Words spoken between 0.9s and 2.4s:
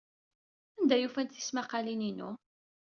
ay ufant tismaqqalin-inu?